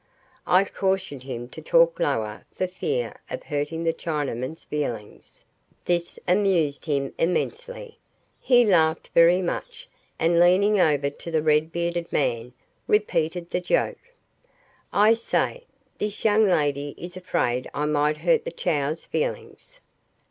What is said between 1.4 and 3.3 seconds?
to talk lower for fear